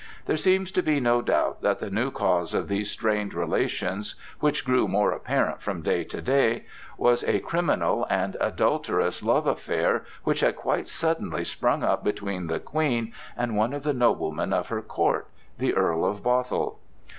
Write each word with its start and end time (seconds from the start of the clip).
There 0.25 0.35
seems 0.35 0.71
to 0.71 0.81
be 0.81 0.99
no 0.99 1.21
doubt 1.21 1.61
that 1.61 1.77
the 1.77 1.91
new 1.91 2.09
cause 2.09 2.55
of 2.55 2.67
these 2.67 2.89
strained 2.89 3.35
relations, 3.35 4.15
which 4.39 4.65
grew 4.65 4.87
more 4.87 5.11
apparent 5.11 5.61
from 5.61 5.83
day 5.83 6.03
to 6.05 6.19
day, 6.23 6.65
was 6.97 7.23
a 7.23 7.37
criminal 7.39 8.07
and 8.09 8.35
adulterous 8.41 9.21
love 9.21 9.45
affair 9.45 10.03
which 10.23 10.39
had 10.39 10.55
quite 10.55 10.87
suddenly 10.87 11.43
sprung 11.43 11.83
up 11.83 12.03
between 12.03 12.47
the 12.47 12.59
Queen 12.59 13.13
and 13.37 13.55
one 13.55 13.73
of 13.75 13.83
the 13.83 13.93
noblemen 13.93 14.53
of 14.53 14.69
her 14.69 14.81
court, 14.81 15.27
the 15.59 15.75
Earl 15.75 16.03
of 16.03 16.23
Bothwell. 16.23 16.79